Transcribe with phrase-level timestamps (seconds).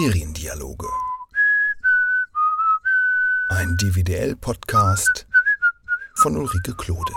[0.00, 0.86] Seriendialoge.
[3.48, 5.26] Ein DVDL-Podcast
[6.14, 7.12] von Ulrike Klode.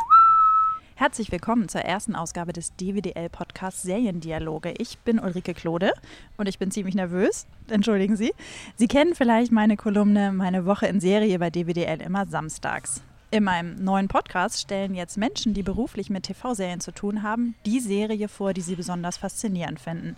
[0.96, 4.74] Herzlich willkommen zur ersten Ausgabe des DWDL-Podcasts Seriendialoge.
[4.80, 5.94] Ich bin Ulrike Klode
[6.38, 7.46] und ich bin ziemlich nervös.
[7.70, 8.34] Entschuldigen Sie.
[8.78, 13.04] Sie kennen vielleicht meine Kolumne Meine Woche in Serie bei DWDL immer samstags.
[13.34, 17.80] In meinem neuen Podcast stellen jetzt Menschen, die beruflich mit TV-Serien zu tun haben, die
[17.80, 20.18] Serie vor, die sie besonders faszinierend finden.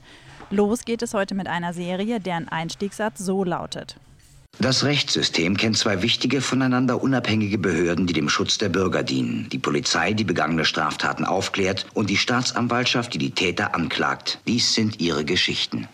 [0.50, 3.98] Los geht es heute mit einer Serie, deren Einstiegssatz so lautet.
[4.60, 9.48] Das Rechtssystem kennt zwei wichtige, voneinander unabhängige Behörden, die dem Schutz der Bürger dienen.
[9.52, 14.40] Die Polizei, die begangene Straftaten aufklärt, und die Staatsanwaltschaft, die die Täter anklagt.
[14.48, 15.88] Dies sind ihre Geschichten.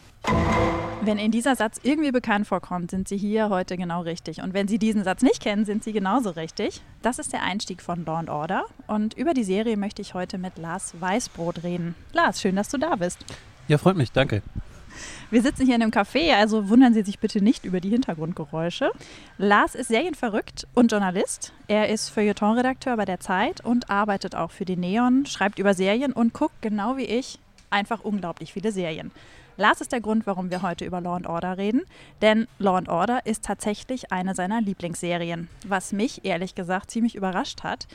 [1.02, 4.42] Wenn Ihnen dieser Satz irgendwie bekannt vorkommt, sind Sie hier heute genau richtig.
[4.42, 6.82] Und wenn Sie diesen Satz nicht kennen, sind Sie genauso richtig.
[7.02, 8.66] Das ist der Einstieg von Law and Order.
[8.86, 11.96] Und über die Serie möchte ich heute mit Lars Weißbrot reden.
[12.12, 13.18] Lars, schön, dass du da bist.
[13.70, 14.42] Ja, freut mich, danke.
[15.32, 18.92] Wir sitzen hier in einem Café, also wundern Sie sich bitte nicht über die Hintergrundgeräusche.
[19.38, 21.54] Lars ist serienverrückt und Journalist.
[21.68, 26.12] Er ist Feuilleton-Redakteur bei der Zeit und arbeitet auch für die Neon, schreibt über Serien
[26.12, 27.40] und guckt, genau wie ich,
[27.70, 29.12] einfach unglaublich viele Serien.
[29.60, 31.82] Lars ist der Grund, warum wir heute über Law and Order reden,
[32.22, 37.62] denn Law and Order ist tatsächlich eine seiner Lieblingsserien, was mich ehrlich gesagt ziemlich überrascht
[37.62, 37.86] hat.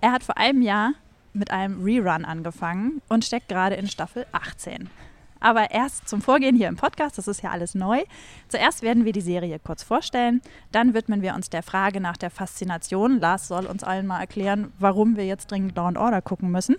[0.00, 0.94] Er hat vor einem Jahr
[1.34, 4.88] mit einem Rerun angefangen und steckt gerade in Staffel 18.
[5.42, 8.04] Aber erst zum Vorgehen hier im Podcast, das ist ja alles neu.
[8.46, 10.40] Zuerst werden wir die Serie kurz vorstellen,
[10.70, 13.18] dann widmen wir uns der Frage nach der Faszination.
[13.18, 16.76] Lars soll uns allen mal erklären, warum wir jetzt dringend Law Order gucken müssen.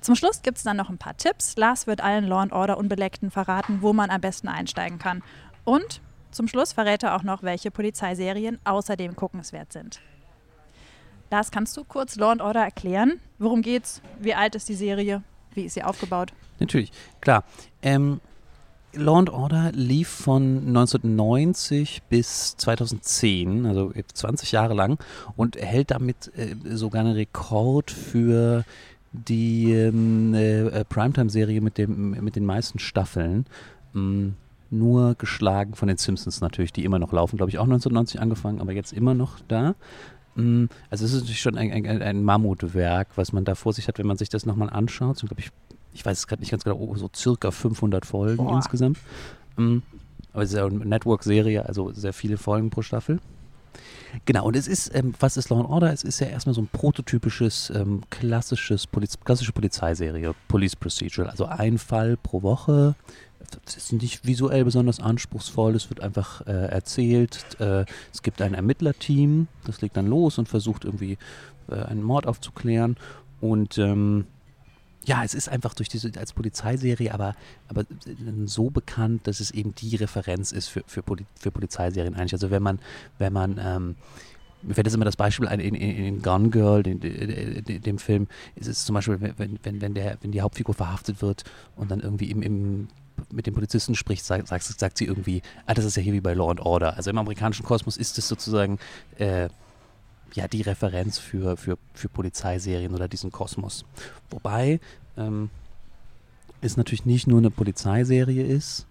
[0.00, 1.56] Zum Schluss gibt es dann noch ein paar Tipps.
[1.56, 5.22] Lars wird allen Law Order Unbeleckten verraten, wo man am besten einsteigen kann.
[5.64, 6.00] Und
[6.32, 10.00] zum Schluss verrät er auch noch, welche Polizeiserien außerdem guckenswert sind.
[11.30, 13.20] Lars, kannst du kurz Law Order erklären?
[13.38, 14.02] Worum geht's?
[14.18, 15.22] Wie alt ist die Serie?
[15.54, 16.32] Wie ist sie aufgebaut?
[16.58, 17.44] Natürlich, klar.
[17.82, 18.20] Ähm,
[18.92, 24.98] Law and Order lief von 1990 bis 2010, also 20 Jahre lang,
[25.36, 28.64] und erhält damit äh, sogar einen Rekord für
[29.12, 33.46] die ähm, äh, Primetime-Serie mit, mit den meisten Staffeln.
[33.94, 34.34] Ähm,
[34.72, 38.60] nur geschlagen von den Simpsons natürlich, die immer noch laufen, glaube ich, auch 1990 angefangen,
[38.60, 39.74] aber jetzt immer noch da.
[40.40, 43.88] Mm, also es ist natürlich schon ein, ein, ein, Mammutwerk, was man da vor sich
[43.88, 45.18] hat, wenn man sich das nochmal anschaut.
[45.18, 45.50] So, ich,
[45.92, 48.56] ich weiß es gerade nicht ganz genau, oh, so circa 500 Folgen Boah.
[48.56, 48.98] insgesamt.
[49.56, 49.82] Um,
[50.32, 53.18] aber es ist ja eine Network-Serie, also sehr viele Folgen pro Staffel.
[54.24, 55.92] Genau, und es ist, ähm, was ist Law and Order?
[55.92, 61.30] Es ist ja erstmal so ein prototypisches, ähm, klassisches Poliz klassische Polizeiserie, Police Procedural.
[61.30, 62.94] Also ein Fall pro Woche.
[63.64, 67.44] Das ist nicht visuell besonders anspruchsvoll, es wird einfach äh, erzählt.
[67.60, 71.18] Äh, es gibt ein Ermittlerteam, das legt dann los und versucht irgendwie
[71.68, 72.96] äh, einen Mord aufzuklären.
[73.40, 74.26] Und ähm,
[75.04, 77.34] ja, es ist einfach durch diese als Polizeiserie, aber,
[77.68, 77.84] aber
[78.44, 82.34] so bekannt, dass es eben die Referenz ist für, für, Poli für Polizeiserien eigentlich.
[82.34, 82.80] Also wenn man,
[83.18, 83.96] wenn man, ähm,
[84.62, 87.98] mir fällt jetzt immer das Beispiel ein, in, in, in Gone Girl, den, den, dem
[87.98, 91.44] Film, ist es zum Beispiel, wenn, wenn, wenn, der, wenn die Hauptfigur verhaftet wird
[91.76, 92.88] und dann irgendwie im, im
[93.30, 96.20] mit dem Polizisten spricht, sagt, sagt, sagt sie irgendwie, ah, das ist ja hier wie
[96.20, 96.96] bei Law and Order.
[96.96, 98.78] Also im amerikanischen Kosmos ist es sozusagen
[99.18, 99.48] äh,
[100.34, 103.84] ja die Referenz für, für, für Polizeiserien oder diesen Kosmos.
[104.30, 104.80] Wobei
[105.16, 105.50] ähm,
[106.60, 108.86] es natürlich nicht nur eine Polizeiserie ist,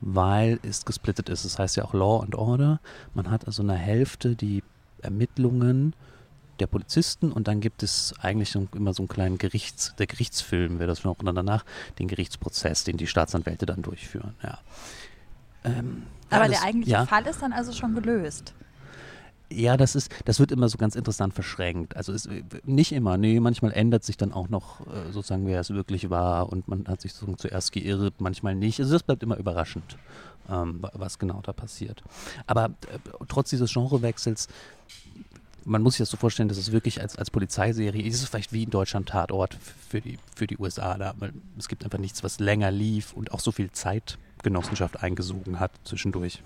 [0.00, 1.44] weil es gesplittet ist.
[1.44, 2.80] Das heißt ja auch Law and Order.
[3.14, 4.62] Man hat also eine Hälfte die
[5.02, 5.94] Ermittlungen
[6.60, 10.88] der Polizisten und dann gibt es eigentlich immer so einen kleinen Gerichts, der Gerichtsfilm wäre
[10.88, 11.64] das noch und dann danach
[11.98, 14.34] den Gerichtsprozess, den die Staatsanwälte dann durchführen.
[14.42, 14.58] Ja.
[15.64, 17.06] Ähm, Aber alles, der eigentliche ja.
[17.06, 18.54] Fall ist dann also schon gelöst.
[19.52, 21.96] Ja, das ist, das wird immer so ganz interessant verschränkt.
[21.96, 22.28] Also es,
[22.64, 26.50] nicht immer, nee, manchmal ändert sich dann auch noch äh, sozusagen, wer es wirklich war
[26.50, 28.80] und man hat sich sozusagen zuerst geirrt, manchmal nicht.
[28.80, 29.96] Also das bleibt immer überraschend,
[30.48, 32.02] ähm, was genau da passiert.
[32.46, 32.98] Aber äh,
[33.28, 34.48] trotz dieses Genrewechsels,
[35.64, 38.52] man muss sich das so vorstellen, dass es wirklich als, als Polizeiserie ist es vielleicht
[38.52, 39.56] wie in Deutschland Tatort
[39.88, 40.96] für die, für die USA.
[40.96, 41.14] Da,
[41.58, 46.42] es gibt einfach nichts, was länger lief und auch so viel Zeitgenossenschaft eingesogen hat zwischendurch.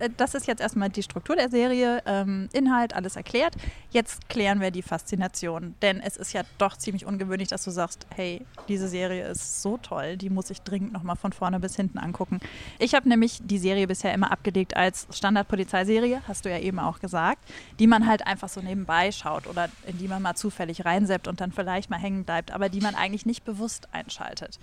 [0.00, 3.54] Äh, das ist jetzt erstmal die Struktur der Serie, ähm, Inhalt, alles erklärt.
[3.90, 8.06] Jetzt klären wir die Faszination, denn es ist ja doch ziemlich ungewöhnlich, dass du sagst,
[8.14, 11.98] hey, diese Serie ist so toll, die muss ich dringend nochmal von vorne bis hinten
[11.98, 12.40] angucken.
[12.78, 16.98] Ich habe nämlich die Serie bisher immer abgelegt als Standard-Polizeiserie, hast du ja eben auch
[16.98, 17.40] gesagt,
[17.78, 21.40] die man halt einfach so nebenbei schaut oder in die man mal zufällig reinseppt und
[21.40, 24.58] dann vielleicht mal hängen bleibt, aber die man eigentlich nicht bewusst einschaltet.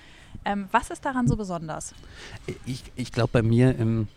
[0.46, 1.94] Ähm, was ist daran so besonders?
[2.66, 4.08] Ich, ich glaube bei mir im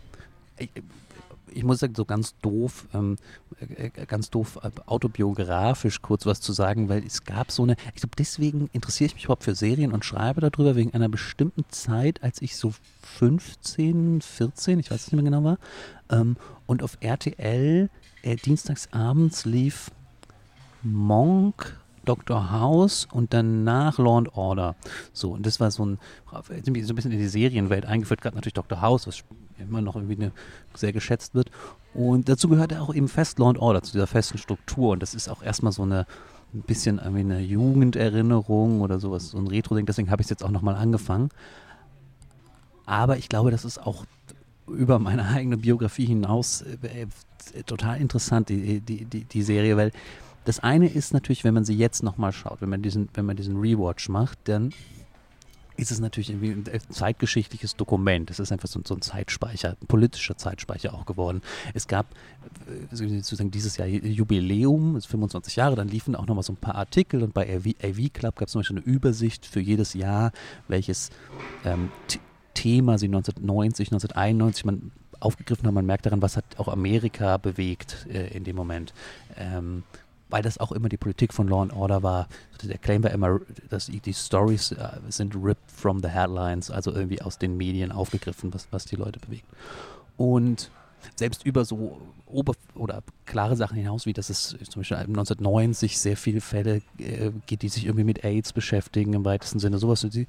[1.53, 3.17] ich muss sagen, so ganz doof, ähm,
[3.59, 7.75] äh, äh, ganz doof äh, autobiografisch kurz was zu sagen, weil es gab so eine,
[7.93, 11.65] ich glaube, deswegen interessiere ich mich überhaupt für Serien und schreibe darüber, wegen einer bestimmten
[11.69, 12.73] Zeit, als ich so
[13.17, 15.57] 15, 14, ich weiß nicht mehr genau war,
[16.09, 17.89] ähm, und auf RTL
[18.23, 19.91] äh, dienstags abends lief
[20.83, 22.51] Monk Dr.
[22.51, 24.75] House und danach Law and Order.
[25.13, 25.99] So, und das war so ein,
[26.31, 28.81] so ein bisschen in die Serienwelt eingeführt, gerade natürlich Dr.
[28.81, 29.23] House, was
[29.61, 30.31] immer noch irgendwie eine,
[30.73, 31.51] sehr geschätzt wird.
[31.93, 34.91] Und dazu gehört auch eben fest Law and Order, zu dieser festen Struktur.
[34.91, 36.05] Und das ist auch erstmal so eine,
[36.53, 39.85] ein bisschen irgendwie eine Jugenderinnerung oder sowas, so ein Retro-Ding.
[39.85, 41.29] Deswegen habe ich es jetzt auch nochmal angefangen.
[42.85, 44.05] Aber ich glaube, das ist auch
[44.67, 47.07] über meine eigene Biografie hinaus äh,
[47.53, 49.91] äh, total interessant, die, die, die, die Serie, weil
[50.45, 53.37] das eine ist natürlich, wenn man sie jetzt nochmal schaut, wenn man diesen, wenn man
[53.37, 54.73] diesen Rewatch macht, dann
[55.81, 58.29] ist es natürlich irgendwie ein zeitgeschichtliches Dokument.
[58.29, 61.41] Es ist einfach so, so, ein Zeitspeicher, ein politischer Zeitspeicher auch geworden.
[61.73, 62.05] Es gab
[62.91, 67.23] äh, sozusagen dieses Jahr Jubiläum, 25 Jahre, dann liefen auch nochmal so ein paar Artikel
[67.23, 70.31] und bei AV, AV Club gab es zum Beispiel eine Übersicht für jedes Jahr,
[70.67, 71.09] welches
[71.65, 71.89] ähm,
[72.53, 75.73] Thema sie 1990, 1991 man aufgegriffen hat.
[75.73, 78.93] Man merkt daran, was hat auch Amerika bewegt äh, in dem Moment.
[79.35, 79.83] Ähm,
[80.31, 82.27] weil das auch immer die Politik von Law and Order war.
[82.63, 83.39] Der Claim war immer,
[83.69, 88.53] dass die, Stories uh, sind ripped from the headlines, also irgendwie aus den Medien aufgegriffen,
[88.53, 89.45] was, was die Leute bewegt.
[90.17, 90.71] Und
[91.15, 96.17] selbst über so ober oder klare Sachen hinaus, wie dass es zum Beispiel 1990 sehr
[96.17, 100.27] viele Fälle äh, gibt, die sich irgendwie mit AIDS beschäftigen im weitesten Sinne, sowas, äh,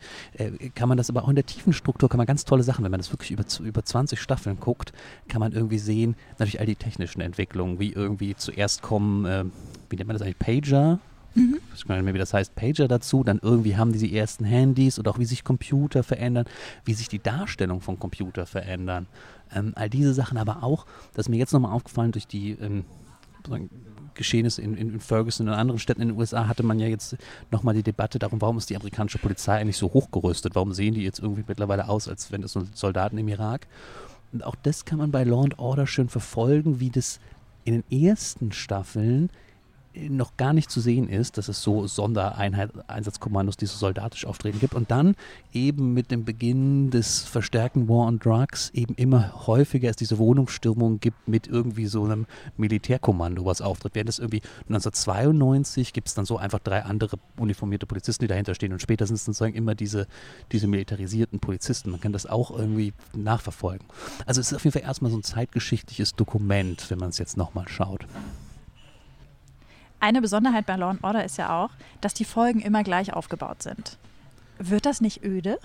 [0.74, 2.90] kann man das aber auch in der tiefen Struktur, kann man ganz tolle Sachen, wenn
[2.90, 4.92] man das wirklich über, über 20 Staffeln guckt,
[5.28, 9.44] kann man irgendwie sehen, natürlich all die technischen Entwicklungen, wie irgendwie zuerst kommen, äh,
[9.90, 10.98] wie nennt man das eigentlich, Pager,
[11.34, 11.60] Mhm.
[11.68, 13.24] Ich weiß gar nicht mehr, wie das heißt, Pager dazu.
[13.24, 16.46] Dann irgendwie haben die die ersten Handys oder auch wie sich Computer verändern,
[16.84, 19.06] wie sich die Darstellung von Computer verändern.
[19.54, 22.84] Ähm, all diese Sachen, aber auch, das ist mir jetzt nochmal aufgefallen durch die ähm,
[24.14, 27.16] Geschehnisse in, in, Ferguson und anderen Städten in den USA, hatte man ja jetzt
[27.50, 30.54] nochmal die Debatte darum, warum ist die amerikanische Polizei eigentlich so hochgerüstet?
[30.54, 33.66] Warum sehen die jetzt irgendwie mittlerweile aus, als wenn es Soldaten im Irak?
[34.32, 37.20] Und auch das kann man bei Law and Order schön verfolgen, wie das
[37.64, 39.30] in den ersten Staffeln
[39.94, 44.74] noch gar nicht zu sehen ist, dass es so Sondereinsatzkommandos, die so soldatisch auftreten gibt.
[44.74, 45.14] Und dann
[45.52, 51.00] eben mit dem Beginn des verstärkten War on Drugs eben immer häufiger es diese Wohnungsstürmung
[51.00, 53.94] gibt mit irgendwie so einem Militärkommando, was auftritt.
[53.94, 58.54] Während es irgendwie 1992 gibt es dann so einfach drei andere uniformierte Polizisten, die dahinter
[58.54, 58.72] stehen.
[58.72, 60.06] Und später sind es sozusagen immer diese,
[60.52, 61.90] diese militarisierten Polizisten.
[61.90, 63.86] Man kann das auch irgendwie nachverfolgen.
[64.26, 67.36] Also es ist auf jeden Fall erstmal so ein zeitgeschichtliches Dokument, wenn man es jetzt
[67.36, 68.06] nochmal schaut.
[70.02, 71.70] Eine Besonderheit bei Law Order ist ja auch,
[72.00, 73.98] dass die Folgen immer gleich aufgebaut sind.
[74.58, 75.60] Wird das nicht öde?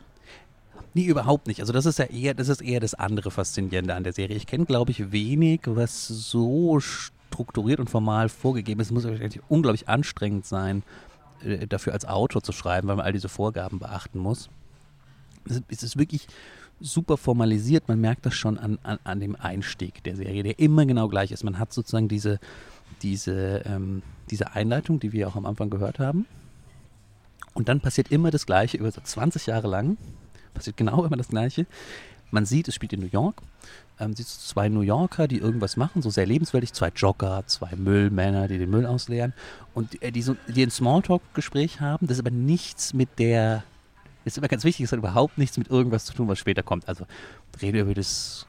[0.94, 1.60] Nee, überhaupt nicht.
[1.60, 4.38] Also das ist ja eher, das ist eher das andere Faszinierende an der Serie.
[4.38, 8.88] Ich kenne, glaube ich, wenig, was so strukturiert und formal vorgegeben ist.
[8.88, 10.84] Es muss eigentlich unglaublich anstrengend sein,
[11.44, 14.52] äh, dafür als Autor zu schreiben, weil man all diese Vorgaben beachten muss.
[15.68, 16.28] Es ist wirklich
[16.80, 17.88] super formalisiert.
[17.88, 21.32] Man merkt das schon an, an, an dem Einstieg der Serie, der immer genau gleich
[21.32, 21.44] ist.
[21.44, 22.40] Man hat sozusagen diese,
[23.02, 26.26] diese, ähm, diese Einleitung, die wir auch am Anfang gehört haben.
[27.54, 29.98] Und dann passiert immer das Gleiche, über so 20 Jahre lang,
[30.54, 31.66] passiert genau immer das Gleiche.
[32.30, 33.42] Man sieht, es spielt in New York.
[34.00, 38.48] Ähm, sieht zwei New Yorker, die irgendwas machen, so sehr lebenswellig, zwei Jogger, zwei Müllmänner,
[38.48, 39.34] die den Müll ausleeren
[39.74, 42.06] und äh, die, so, die ein Smalltalk-Gespräch haben.
[42.06, 43.64] Das ist aber nichts mit der,
[44.24, 46.88] ist immer ganz wichtig, es hat überhaupt nichts mit irgendwas zu tun, was später kommt.
[46.88, 47.06] Also
[47.60, 48.46] rede über das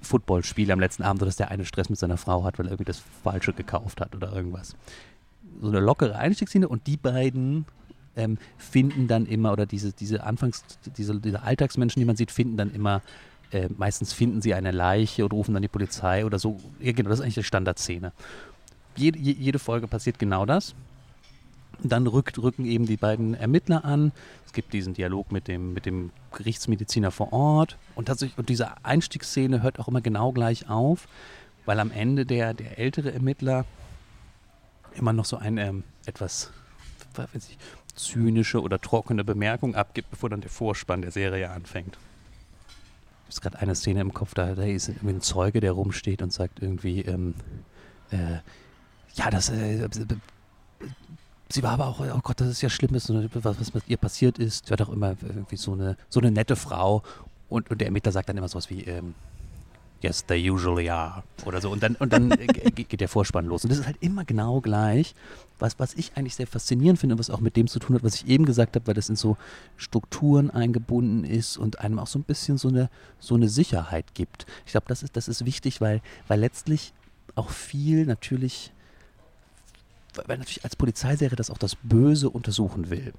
[0.00, 2.92] Footballspiel am letzten Abend, dass der eine Stress mit seiner Frau hat, weil er irgendwie
[2.92, 4.76] das Falsche gekauft hat oder irgendwas.
[5.60, 7.66] So eine lockere Einstiegsszene und die beiden
[8.16, 10.64] ähm, finden dann immer, oder diese, diese Anfangs,
[10.96, 13.02] diese, diese Alltagsmenschen, die man sieht, finden dann immer,
[13.50, 16.58] äh, meistens finden sie eine Leiche und rufen dann die Polizei oder so.
[16.80, 18.12] Ja, genau, das ist eigentlich die Standardszene.
[18.96, 20.74] Jede, jede Folge passiert genau das.
[21.82, 24.12] Dann rückt, rücken eben die beiden Ermittler an.
[24.46, 27.78] Es gibt diesen Dialog mit dem, mit dem Gerichtsmediziner vor Ort.
[27.94, 31.08] Und, tatsächlich, und diese Einstiegsszene hört auch immer genau gleich auf,
[31.64, 33.64] weil am Ende der, der ältere Ermittler
[34.94, 36.50] immer noch so eine ähm, etwas
[37.34, 37.58] ich,
[37.94, 41.96] zynische oder trockene Bemerkung abgibt, bevor dann der Vorspann der Serie anfängt.
[43.28, 46.32] Ich habe gerade eine Szene im Kopf, da, da ist ein Zeuge, der rumsteht und
[46.32, 47.34] sagt irgendwie, ähm,
[48.10, 48.38] äh,
[49.14, 49.88] ja, das, äh,
[51.52, 54.38] sie war aber auch, oh Gott, das ist ja schlimm, was, was mit ihr passiert
[54.38, 54.66] ist.
[54.66, 57.02] Sie war doch immer irgendwie so eine, so eine nette Frau.
[57.48, 59.14] Und, und der Ermittler sagt dann immer sowas wie, ähm,
[60.02, 61.22] yes, they usually are.
[61.44, 61.70] Oder so.
[61.70, 62.30] Und dann, und dann
[62.74, 63.64] geht der Vorspann los.
[63.64, 65.14] Und das ist halt immer genau gleich.
[65.58, 68.14] Was, was ich eigentlich sehr faszinierend finde, was auch mit dem zu tun hat, was
[68.14, 69.36] ich eben gesagt habe, weil das in so
[69.76, 72.88] Strukturen eingebunden ist und einem auch so ein bisschen so eine,
[73.18, 74.46] so eine Sicherheit gibt.
[74.64, 76.94] Ich glaube, das ist, das ist wichtig, weil, weil letztlich
[77.34, 78.72] auch viel natürlich
[80.26, 83.12] weil natürlich als Polizeiserie das auch das Böse untersuchen will.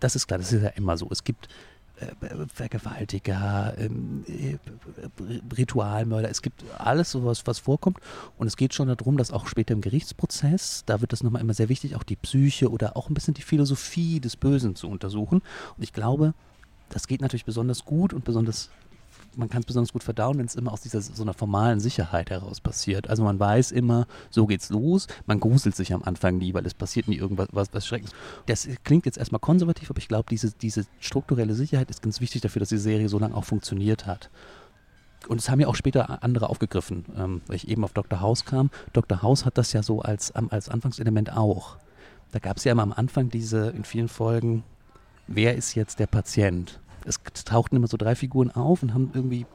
[0.00, 1.08] Das ist klar, das ist ja immer so.
[1.10, 1.48] Es gibt
[2.00, 4.58] äh, Vergewaltiger, ähm, äh,
[5.56, 7.98] Ritualmörder, es gibt alles sowas, was vorkommt.
[8.38, 11.54] Und es geht schon darum, dass auch später im Gerichtsprozess, da wird das nochmal immer
[11.54, 15.42] sehr wichtig, auch die Psyche oder auch ein bisschen die Philosophie des Bösen zu untersuchen.
[15.76, 16.34] Und ich glaube,
[16.88, 18.70] das geht natürlich besonders gut und besonders
[19.36, 22.30] man kann es besonders gut verdauen, wenn es immer aus dieser so einer formalen Sicherheit
[22.30, 23.08] heraus passiert.
[23.08, 25.06] Also man weiß immer, so geht's los.
[25.26, 28.12] Man gruselt sich am Anfang nie, weil es passiert nie irgendwas was, was Schreckens.
[28.46, 32.42] Das klingt jetzt erstmal konservativ, aber ich glaube, diese, diese strukturelle Sicherheit ist ganz wichtig
[32.42, 34.30] dafür, dass die Serie so lange auch funktioniert hat.
[35.28, 38.20] Und es haben ja auch später andere aufgegriffen, ähm, weil ich eben auf Dr.
[38.20, 38.70] House kam.
[38.92, 39.22] Dr.
[39.22, 41.76] House hat das ja so als, als Anfangselement auch.
[42.32, 44.64] Da gab es ja immer am Anfang diese, in vielen Folgen,
[45.26, 46.80] wer ist jetzt der Patient?
[47.04, 49.46] Es tauchten immer so drei Figuren auf und haben irgendwie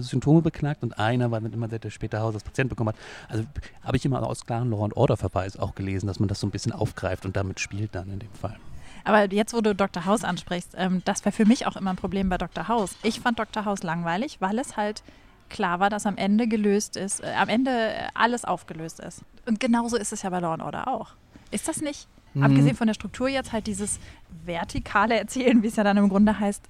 [0.00, 2.96] Symptome beklagt und einer war dann immer der, der später Haus als Patient bekommen hat.
[3.28, 3.44] Also
[3.82, 6.46] habe ich immer aus klaren Law and Order Verweis auch gelesen, dass man das so
[6.46, 8.56] ein bisschen aufgreift und damit spielt dann in dem Fall.
[9.04, 10.04] Aber jetzt, wo du Dr.
[10.04, 12.66] House ansprichst, ähm, das war für mich auch immer ein Problem bei Dr.
[12.66, 12.96] House.
[13.04, 13.64] Ich fand Dr.
[13.64, 15.04] House langweilig, weil es halt
[15.48, 19.22] klar war, dass am Ende gelöst ist, äh, am Ende äh, alles aufgelöst ist.
[19.46, 21.10] Und genauso ist es ja bei Law and Order auch.
[21.52, 22.42] Ist das nicht, mhm.
[22.42, 24.00] abgesehen von der Struktur jetzt halt dieses
[24.44, 26.64] vertikale Erzählen, wie es ja dann im Grunde heißt,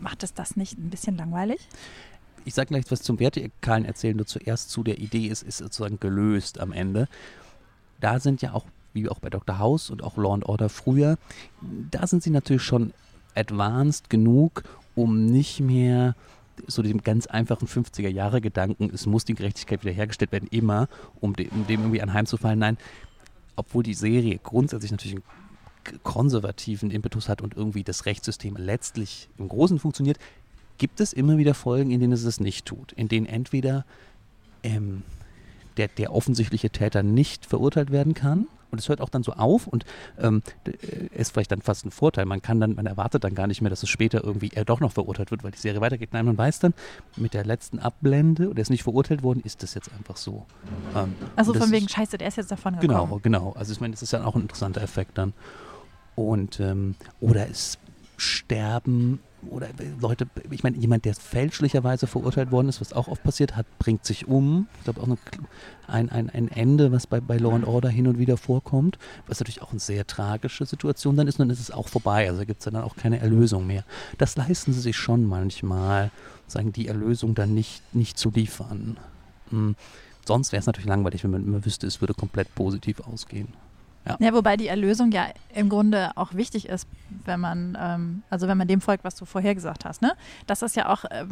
[0.00, 1.60] macht es das nicht ein bisschen langweilig?
[2.44, 6.00] Ich sage gleich was zum vertikalen Erzählen, nur zuerst zu der Idee ist, ist sozusagen
[6.00, 7.08] gelöst am Ende.
[8.00, 9.58] Da sind ja auch, wie auch bei Dr.
[9.58, 11.18] House und auch Law and Order früher,
[11.90, 12.92] da sind sie natürlich schon
[13.34, 14.62] advanced genug,
[14.94, 16.14] um nicht mehr
[16.66, 20.88] so dem ganz einfachen 50er-Jahre-Gedanken, es muss die Gerechtigkeit wiederhergestellt werden, immer,
[21.20, 22.58] um dem, um dem irgendwie anheimzufallen.
[22.58, 22.78] Nein,
[23.56, 25.22] obwohl die Serie grundsätzlich natürlich ein
[26.02, 30.18] konservativen Impetus hat und irgendwie das Rechtssystem letztlich im Großen funktioniert,
[30.78, 33.84] gibt es immer wieder Folgen, in denen es es nicht tut, in denen entweder
[34.62, 35.02] ähm,
[35.76, 39.66] der, der offensichtliche Täter nicht verurteilt werden kann und es hört auch dann so auf
[39.66, 39.84] und
[40.18, 42.26] ähm, äh, ist vielleicht dann fast ein Vorteil.
[42.26, 44.80] Man kann dann, man erwartet dann gar nicht mehr, dass es später irgendwie er doch
[44.80, 46.10] noch verurteilt wird, weil die Serie weitergeht.
[46.12, 46.74] Nein, man weiß dann,
[47.16, 50.46] mit der letzten Abblende, oder ist nicht verurteilt worden, ist das jetzt einfach so.
[50.94, 53.08] Ähm, also von wegen Scheiße, der ist jetzt davon gekommen.
[53.08, 53.52] Genau, genau.
[53.52, 55.32] Also ich meine, das ist ja auch ein interessanter Effekt dann.
[56.18, 57.78] Und ähm, oder es
[58.16, 59.20] sterben
[59.52, 59.68] oder
[60.00, 64.04] Leute, ich meine, jemand, der fälschlicherweise verurteilt worden ist, was auch oft passiert hat, bringt
[64.04, 64.66] sich um.
[64.78, 65.06] Ich glaube auch
[65.86, 68.98] ein, ein, ein Ende, was bei, bei Law and Order hin und wieder vorkommt,
[69.28, 72.28] was natürlich auch eine sehr tragische Situation dann ist und dann ist es auch vorbei.
[72.28, 73.84] Also gibt es dann auch keine Erlösung mehr.
[74.18, 76.10] Das leisten sie sich schon manchmal,
[76.48, 78.96] sagen die Erlösung dann nicht, nicht zu liefern.
[79.50, 79.76] Hm.
[80.26, 83.54] Sonst wäre es natürlich langweilig, wenn man immer wüsste, es würde komplett positiv ausgehen.
[84.08, 84.16] Ja.
[84.18, 84.34] ja.
[84.34, 86.88] wobei die Erlösung ja im Grunde auch wichtig ist,
[87.24, 90.12] wenn man, ähm, also wenn man dem folgt, was du vorher gesagt hast, ne?
[90.46, 91.24] Dass das ja auch äh,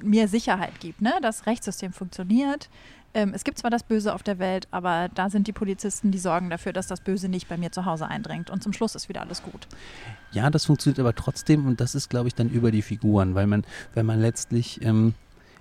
[0.00, 1.14] mir Sicherheit gibt, ne?
[1.22, 2.68] Das Rechtssystem funktioniert.
[3.16, 6.18] Ähm, es gibt zwar das Böse auf der Welt, aber da sind die Polizisten, die
[6.18, 8.50] sorgen dafür, dass das Böse nicht bei mir zu Hause eindringt.
[8.50, 9.66] Und zum Schluss ist wieder alles gut.
[10.32, 13.46] Ja, das funktioniert aber trotzdem und das ist, glaube ich, dann über die Figuren, weil
[13.46, 15.14] man, wenn man letztlich ähm,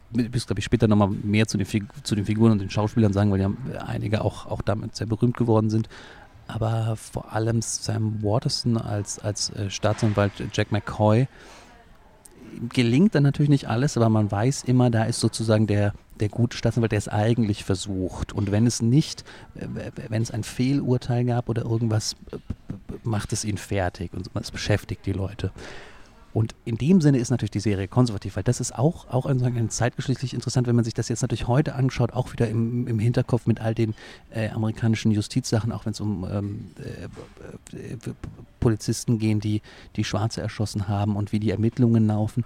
[0.09, 1.67] bis, glaube ich, später nochmal mehr zu den,
[2.03, 3.51] zu den Figuren und den Schauspielern sagen, weil ja
[3.85, 5.87] einige auch, auch damit sehr berühmt geworden sind
[6.47, 11.27] aber vor allem Sam Waterston als, als äh, Staatsanwalt Jack McCoy
[12.69, 16.55] gelingt dann natürlich nicht alles, aber man weiß immer, da ist sozusagen der, der gute
[16.55, 18.33] Staatsanwalt, der es eigentlich versucht.
[18.33, 19.23] Und wenn es nicht,
[19.55, 22.15] äh, wenn es ein Fehlurteil gab oder irgendwas,
[23.03, 25.51] macht es ihn fertig und es beschäftigt die Leute.
[26.35, 29.69] Und in dem Sinne ist natürlich die Serie konservativ, weil das ist auch, auch ein,
[29.69, 33.47] zeitgeschichtlich interessant, wenn man sich das jetzt natürlich heute anschaut, auch wieder im, im Hinterkopf
[33.47, 33.95] mit all den
[34.31, 37.97] äh, amerikanischen Justizsachen, auch wenn es um ähm, äh, äh,
[38.59, 39.61] Polizisten gehen, die,
[39.95, 42.43] die Schwarze erschossen haben und wie die Ermittlungen laufen.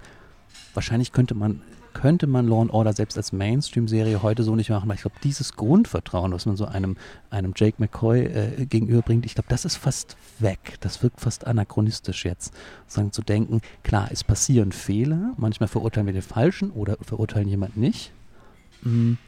[0.72, 1.60] Wahrscheinlich könnte man
[1.92, 5.16] könnte man Law and Order selbst als Mainstream-Serie heute so nicht machen, weil ich glaube,
[5.22, 6.96] dieses Grundvertrauen, was man so einem,
[7.30, 10.76] einem Jake McCoy äh, gegenüberbringt, ich glaube, das ist fast weg.
[10.80, 12.54] Das wirkt fast anachronistisch jetzt,
[12.86, 17.80] sagen zu denken, klar, es passieren Fehler, manchmal verurteilen wir den Falschen oder verurteilen jemanden
[17.80, 18.12] nicht.
[18.82, 19.18] Mhm.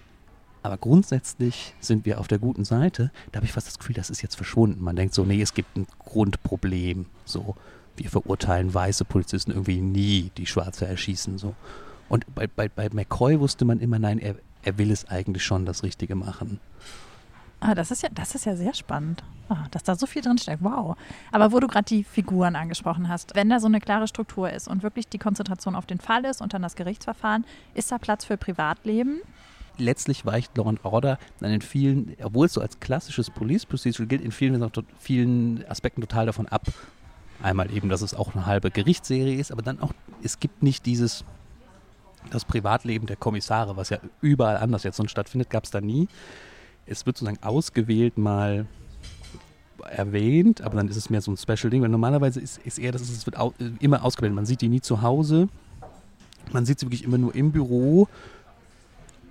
[0.63, 3.11] Aber grundsätzlich sind wir auf der guten Seite.
[3.33, 4.83] Da habe ich fast das Gefühl, das ist jetzt verschwunden.
[4.83, 7.07] Man denkt so, nee, es gibt ein Grundproblem.
[7.25, 7.57] So,
[7.97, 11.39] wir verurteilen weiße Polizisten irgendwie nie, die Schwarze erschießen.
[11.39, 11.55] So.
[12.13, 15.65] Und bei, bei, bei McCoy wusste man immer, nein, er, er will es eigentlich schon
[15.65, 16.61] das Richtige machen.
[17.61, 20.63] Ah, das ist ja, das ist ja sehr spannend, ah, dass da so viel drinsteckt.
[20.63, 20.99] Wow.
[21.31, 24.69] Aber wo du gerade die Figuren angesprochen hast, wenn da so eine klare Struktur ist
[24.69, 28.27] und wirklich die Konzentration auf den Fall ist und dann das Gerichtsverfahren, ist da Platz
[28.27, 29.23] für Privatleben?
[29.79, 34.07] letztlich weicht Law and Order dann in vielen, obwohl es so als klassisches Police Procedural
[34.07, 36.67] gilt, in vielen, vielen Aspekten total davon ab.
[37.43, 40.85] Einmal eben, dass es auch eine halbe Gerichtsserie ist, aber dann auch, es gibt nicht
[40.85, 41.25] dieses,
[42.31, 46.09] das Privatleben der Kommissare, was ja überall anders jetzt so stattfindet, gab es da nie.
[46.87, 48.67] Es wird sozusagen ausgewählt mal
[49.91, 53.03] erwähnt, aber dann ist es mehr so ein Special-Ding, weil normalerweise ist, ist eher, dass
[53.03, 54.35] es wird au immer ausgewählt.
[54.35, 55.49] Man sieht die nie zu Hause,
[56.53, 58.09] man sieht sie wirklich immer nur im Büro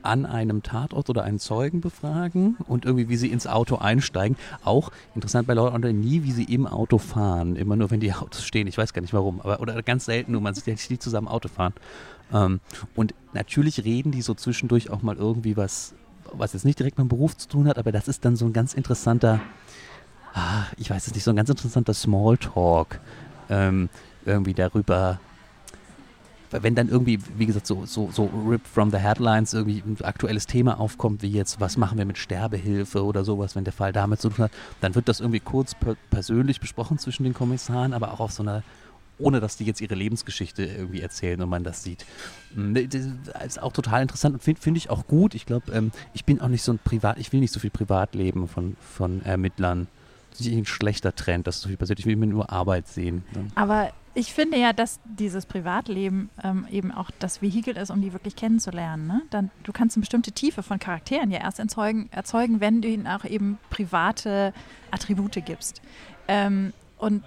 [0.04, 4.38] an einem Tatort oder einen Zeugen befragen und irgendwie, wie sie ins Auto einsteigen.
[4.64, 7.56] Auch interessant bei Law Order nie, wie sie im Auto fahren.
[7.56, 8.68] Immer nur, wenn die Autos stehen.
[8.68, 9.42] Ich weiß gar nicht warum.
[9.42, 11.74] Aber, oder ganz selten nur, man sieht ja nicht zusammen Auto fahren.
[12.34, 12.60] Ähm,
[12.96, 15.94] und natürlich reden die so zwischendurch auch mal irgendwie was,
[16.34, 18.46] was jetzt nicht direkt mit dem Beruf zu tun hat, aber das ist dann so
[18.46, 19.42] ein ganz interessanter,
[20.34, 23.00] ah, ich weiß es nicht, so ein ganz interessanter Smalltalk.
[23.50, 23.90] Ähm,
[24.26, 25.20] irgendwie darüber,
[26.52, 30.46] wenn dann irgendwie, wie gesagt, so, so, so Rip from the Headlines irgendwie ein aktuelles
[30.46, 34.22] Thema aufkommt, wie jetzt, was machen wir mit Sterbehilfe oder sowas, wenn der Fall damit
[34.22, 38.12] zu tun hat, dann wird das irgendwie kurz per persönlich besprochen zwischen den Kommissaren, aber
[38.14, 38.64] auch auf so einer
[39.22, 42.06] ohne dass die jetzt ihre Lebensgeschichte irgendwie erzählen und man das sieht.
[42.56, 43.06] Hm, ne, das
[43.46, 45.36] ist auch total interessant und finde find ich auch gut.
[45.36, 47.70] Ich glaube, ähm, ich bin auch nicht so ein Privat, ich will nicht so viel
[47.70, 49.88] Privatleben von, von Ermittlern.
[50.32, 52.00] Das ist nicht ein schlechter Trend, dass so viel passiert.
[52.00, 53.24] Ich will mir nur Arbeit sehen.
[53.56, 58.12] Aber ich finde ja, dass dieses Privatleben ähm, eben auch das Vehikel ist, um die
[58.12, 59.08] wirklich kennenzulernen.
[59.08, 59.22] Ne?
[59.30, 63.08] Dann, du kannst eine bestimmte Tiefe von Charakteren ja erst erzeugen, erzeugen wenn du ihnen
[63.08, 64.54] auch eben private
[64.92, 65.82] Attribute gibst.
[66.28, 67.24] Ähm, und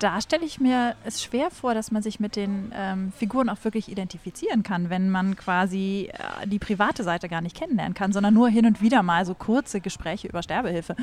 [0.00, 3.62] da stelle ich mir es schwer vor, dass man sich mit den ähm, Figuren auch
[3.62, 8.34] wirklich identifizieren kann, wenn man quasi äh, die private Seite gar nicht kennenlernen kann, sondern
[8.34, 10.96] nur hin und wieder mal so kurze Gespräche über Sterbehilfe.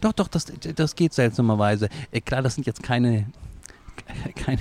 [0.00, 1.88] Doch, doch, das, das geht seltsamerweise.
[2.10, 3.26] Äh, klar, das sind jetzt keine
[4.36, 4.58] keine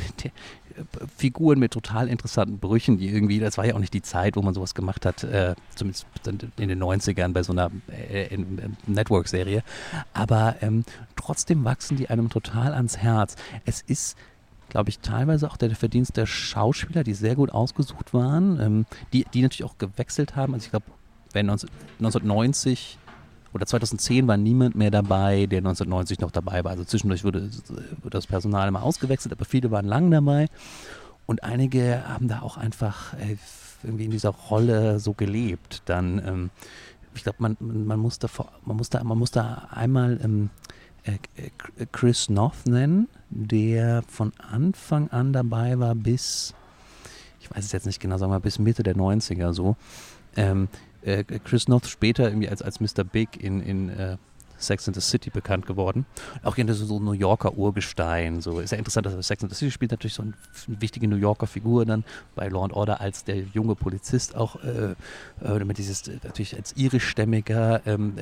[1.17, 4.41] Figuren mit total interessanten Brüchen, die irgendwie, das war ja auch nicht die Zeit, wo
[4.41, 6.05] man sowas gemacht hat, äh, zumindest
[6.57, 8.37] in den 90ern bei so einer äh,
[8.85, 9.63] Network-Serie.
[10.13, 10.83] Aber ähm,
[11.15, 13.35] trotzdem wachsen die einem total ans Herz.
[13.65, 14.17] Es ist
[14.67, 19.25] glaube ich, teilweise auch der Verdienst der Schauspieler, die sehr gut ausgesucht waren, ähm, die,
[19.33, 20.53] die natürlich auch gewechselt haben.
[20.53, 20.87] Also ich glaube,
[21.31, 22.97] wenn 1990
[23.55, 26.71] oder 2010 war niemand mehr dabei, der 1990 noch dabei war.
[26.71, 30.49] Also zwischendurch wurde, wurde das Personal immer ausgewechselt, aber viele waren lang dabei.
[31.25, 33.37] Und einige haben da auch einfach äh,
[33.81, 35.83] irgendwie in dieser Rolle so gelebt.
[35.85, 36.49] Dann, ähm,
[37.15, 38.27] ich glaube, man, man, muss da,
[38.65, 40.49] man, muss da, man muss da einmal ähm,
[41.05, 46.53] äh, äh, Chris Noth nennen, der von Anfang an dabei war bis,
[47.39, 49.77] ich weiß es jetzt nicht genau, sagen wir mal bis Mitte der 90er so.
[50.35, 50.67] Ähm,
[51.05, 53.03] äh, Chris Noth später irgendwie als, als Mr.
[53.03, 54.17] Big in, in äh,
[54.57, 56.05] Sex and the City bekannt geworden.
[56.43, 58.41] Auch gerne so, so New Yorker Urgestein.
[58.41, 60.33] So ist ja interessant, dass Sex and the City spielt natürlich so eine,
[60.67, 62.03] wichtige New Yorker Figur dann
[62.35, 64.95] bei Law and Order als der junge Polizist auch äh,
[65.41, 68.15] äh, dieses natürlich als irischstämmiger ähm,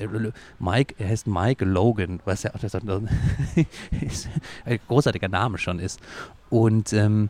[0.59, 3.09] Mike, er heißt Mike Logan, was ja auch ein
[4.87, 5.99] großartiger Name schon ist.
[6.49, 7.29] Und ähm,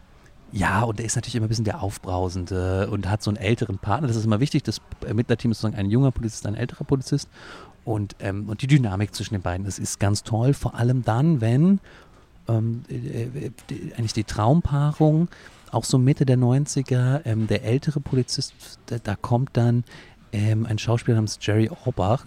[0.54, 3.80] ja, und er ist natürlich immer ein bisschen der Aufbrausende und hat so einen älteren
[3.80, 4.08] Partner.
[4.08, 4.62] Das ist immer wichtig.
[4.62, 7.28] Das Ermittlerteam ist sozusagen ein junger Polizist, ein älterer Polizist.
[7.86, 10.54] Und, ähm, und die Dynamik zwischen den beiden, das ist ganz toll.
[10.54, 11.80] Vor allem dann, wenn
[12.48, 15.28] ähm, äh, die, eigentlich die Traumpaarung,
[15.72, 18.54] auch so Mitte der 90er, ähm, der ältere Polizist,
[18.86, 19.84] da, da kommt dann
[20.34, 22.26] ähm, ein Schauspieler namens Jerry Orbach.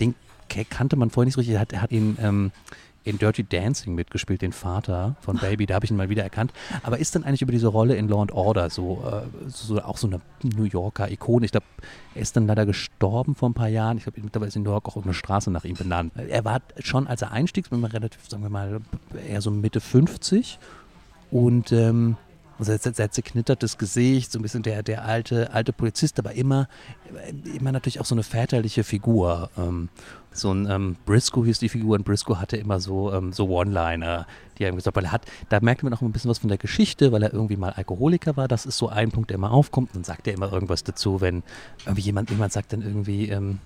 [0.00, 0.16] Den
[0.68, 1.54] kannte man vorher nicht so richtig.
[1.54, 2.50] Er hat, er hat ihn ähm,
[3.04, 6.52] in Dirty Dancing mitgespielt, den Vater von Baby, da habe ich ihn mal wieder erkannt.
[6.82, 9.96] Aber ist dann eigentlich über diese Rolle in Law and Order so, äh, so auch
[9.96, 11.46] so eine New Yorker Ikone?
[11.46, 11.66] Ich glaube,
[12.14, 13.96] er ist dann leider gestorben vor ein paar Jahren.
[13.96, 16.12] Ich glaube, mittlerweile ist in New York auch eine Straße nach ihm benannt.
[16.16, 18.80] Er war schon, als er einstieg, relativ, sagen wir mal,
[19.26, 20.58] eher so Mitte 50
[21.30, 22.16] und ähm,
[22.64, 26.68] sehr, sehr zerknittertes Gesicht, so ein bisschen der, der alte, alte Polizist, aber immer,
[27.56, 29.50] immer natürlich auch so eine väterliche Figur.
[29.56, 29.88] Ähm,
[30.32, 34.26] so ein ähm, Briscoe hieß die Figur und Briscoe hatte immer so, ähm, so One-Liner,
[34.58, 36.38] die er ihm gesagt hat, weil er hat, da merkt man auch ein bisschen was
[36.38, 38.48] von der Geschichte, weil er irgendwie mal Alkoholiker war.
[38.48, 39.90] Das ist so ein Punkt, der immer aufkommt.
[39.94, 41.42] Dann sagt er immer irgendwas dazu, wenn
[41.84, 43.58] irgendwie jemand, jemand sagt dann irgendwie, ähm,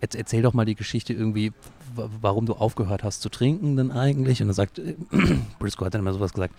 [0.00, 1.52] erzähl doch mal die Geschichte irgendwie,
[1.94, 4.40] warum du aufgehört hast zu trinken denn eigentlich.
[4.40, 4.94] Und dann sagt, äh,
[5.58, 6.54] Briscoe hat dann immer sowas gesagt,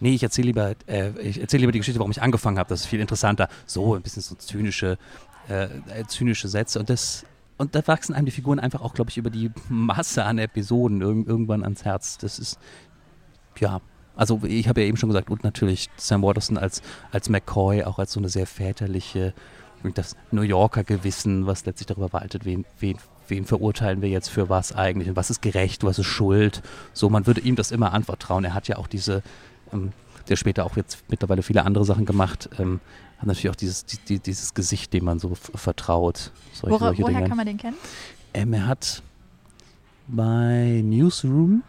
[0.00, 2.68] nee, ich erzähle lieber, äh, ich erzähle lieber die Geschichte, warum ich angefangen habe.
[2.68, 3.48] Das ist viel interessanter.
[3.66, 4.98] So ein bisschen so zynische,
[5.48, 5.68] äh,
[6.08, 6.78] zynische Sätze.
[6.80, 7.24] Und das
[7.60, 11.02] und da wachsen einem die Figuren einfach auch, glaube ich, über die Masse an Episoden
[11.02, 12.16] irg irgendwann ans Herz.
[12.16, 12.58] Das ist,
[13.58, 13.82] ja,
[14.16, 16.80] also ich habe ja eben schon gesagt, und natürlich Sam Waterston als,
[17.12, 19.34] als McCoy, auch als so eine sehr väterliche,
[19.94, 22.96] das New Yorker Gewissen, was letztlich darüber waltet, wen, wen
[23.30, 26.62] wen verurteilen wir jetzt für was eigentlich und was ist gerecht, was ist Schuld.
[26.92, 28.44] So, man würde ihm das immer anvertrauen.
[28.44, 29.22] Er hat ja auch diese,
[29.72, 29.92] ähm,
[30.28, 32.80] der später auch jetzt mittlerweile viele andere Sachen gemacht, ähm,
[33.18, 36.32] hat natürlich auch dieses, die, dieses Gesicht, dem man so vertraut.
[36.52, 37.28] Solche, Wora, solche woher Dinge.
[37.28, 37.76] kann man den kennen?
[38.32, 39.02] Ähm, er hat
[40.08, 41.62] bei Newsroom,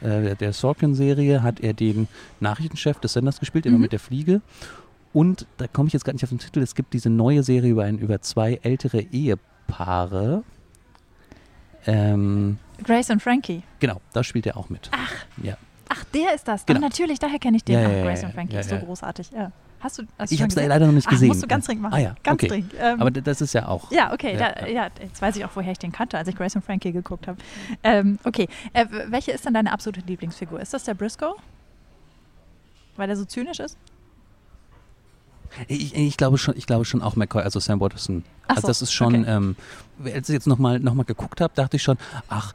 [0.00, 2.08] äh, der Sorkin-Serie, hat er den
[2.40, 3.82] Nachrichtenchef des Senders gespielt, immer mhm.
[3.82, 4.40] mit der Fliege.
[5.12, 6.60] Und da komme ich jetzt gar nicht auf den Titel.
[6.60, 10.42] Es gibt diese neue Serie über, ein, über zwei ältere Ehepaare.
[11.86, 13.62] Ähm, Grace und Frankie.
[13.78, 14.90] Genau, da spielt er auch mit.
[14.92, 15.12] Ach.
[15.42, 15.56] Ja.
[15.94, 16.66] Ach, der ist das.
[16.66, 16.78] Genau.
[16.78, 17.74] Ach, natürlich, daher kenne ich den.
[17.74, 19.30] Ja, ja, ja, Grace und Frankie ist so großartig.
[19.30, 19.52] Ja.
[19.80, 21.26] Hast du, hast ich habe es leider noch nicht gesehen.
[21.26, 21.94] Ach, musst du ganz dringend machen.
[21.94, 22.48] Ah ja, ganz okay.
[22.48, 22.72] dringend.
[22.80, 23.90] Ähm, Aber das ist ja auch.
[23.92, 24.34] Ja, okay.
[24.38, 26.64] Ja, da, ja, jetzt weiß ich auch, woher ich den kannte, als ich Grace und
[26.64, 27.38] Frankie geguckt habe.
[27.82, 28.48] Ähm, okay.
[28.72, 30.58] Äh, welche ist denn deine absolute Lieblingsfigur?
[30.58, 31.34] Ist das der Briscoe?
[32.96, 33.76] Weil er so zynisch ist?
[35.68, 38.24] Ich, ich, glaube schon, ich glaube schon auch McCoy, also Sam Watterson.
[38.48, 39.30] Also so, das ist schon, okay.
[39.30, 39.56] ähm,
[40.04, 42.54] als ich jetzt nochmal noch mal geguckt habe, dachte ich schon, ach,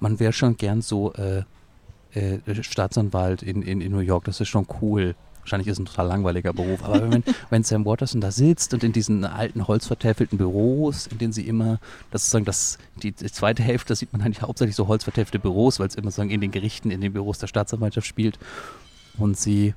[0.00, 1.44] man wäre schon gern so äh,
[2.14, 5.14] äh, Staatsanwalt in, in, in New York, das ist schon cool.
[5.40, 8.82] Wahrscheinlich ist es ein total langweiliger Beruf, aber wenn, wenn Sam Watterson da sitzt und
[8.82, 11.78] in diesen alten holzvertäfelten Büros, in denen sie immer,
[12.10, 15.38] das ist sozusagen das, die, die zweite Hälfte, da sieht man eigentlich hauptsächlich so holzvertäfelte
[15.38, 18.38] Büros, weil es immer sozusagen in den Gerichten, in den Büros der Staatsanwaltschaft spielt
[19.18, 19.74] und sie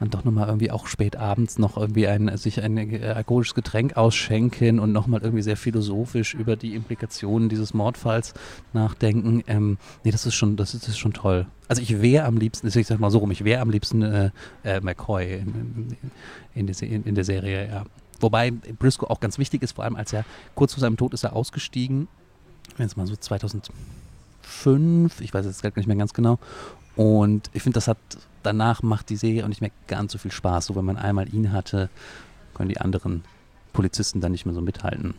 [0.00, 3.96] dann doch nochmal irgendwie auch spät abends noch irgendwie ein, sich ein äh, alkoholisches Getränk
[3.96, 8.34] ausschenken und nochmal irgendwie sehr philosophisch über die Implikationen dieses Mordfalls
[8.72, 9.42] nachdenken.
[9.46, 11.46] Ähm, nee, das ist schon, das ist, das ist schon toll.
[11.66, 14.30] Also ich wäre am liebsten, ich sag mal so rum, ich wäre am liebsten äh,
[14.62, 15.96] äh, McCoy in,
[16.54, 17.84] in, in, in, der Serie, ja.
[18.20, 20.24] Wobei Briscoe auch ganz wichtig ist, vor allem als er
[20.56, 22.08] kurz vor seinem Tod ist er ausgestiegen,
[22.76, 26.40] wenn es mal so 2005, ich weiß jetzt gar nicht mehr ganz genau.
[26.98, 27.96] Und ich finde, das hat
[28.42, 30.66] danach macht die Serie auch nicht mehr ganz so viel Spaß.
[30.66, 31.90] So, wenn man einmal ihn hatte,
[32.54, 33.22] können die anderen
[33.72, 35.14] Polizisten dann nicht mehr so mithalten.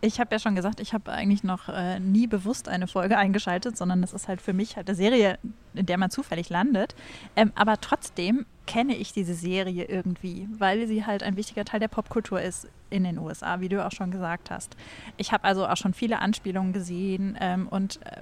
[0.00, 3.76] Ich habe ja schon gesagt, ich habe eigentlich noch äh, nie bewusst eine Folge eingeschaltet,
[3.76, 5.40] sondern das ist halt für mich halt eine Serie,
[5.74, 6.94] in der man zufällig landet.
[7.34, 11.88] Ähm, aber trotzdem kenne ich diese Serie irgendwie, weil sie halt ein wichtiger Teil der
[11.88, 14.76] Popkultur ist in den USA, wie du auch schon gesagt hast.
[15.16, 18.20] Ich habe also auch schon viele Anspielungen gesehen ähm, und äh,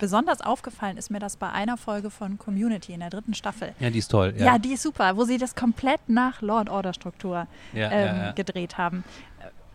[0.00, 3.74] Besonders aufgefallen ist mir das bei einer Folge von Community in der dritten Staffel.
[3.78, 4.34] Ja, die ist toll.
[4.38, 8.16] Ja, ja die ist super, wo sie das komplett nach Law Order Struktur ja, ähm,
[8.16, 9.04] ja, gedreht haben.